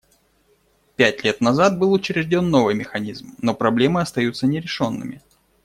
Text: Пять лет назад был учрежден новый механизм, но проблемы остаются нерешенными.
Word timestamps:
Пять 0.95 1.23
лет 1.23 1.41
назад 1.41 1.77
был 1.77 1.93
учрежден 1.93 2.49
новый 2.49 2.73
механизм, 2.73 3.35
но 3.37 3.53
проблемы 3.53 4.01
остаются 4.01 4.47
нерешенными. 4.47 5.21